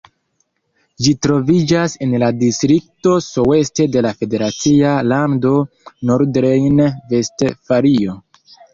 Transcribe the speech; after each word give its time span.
Ĝi 1.05 1.11
troviĝas 1.25 1.93
en 2.05 2.15
la 2.23 2.29
distrikto 2.45 3.15
Soest 3.27 3.83
de 3.99 4.05
la 4.09 4.15
federacia 4.25 4.97
lando 5.13 5.55
Nordrejn-Vestfalio. 6.15 8.23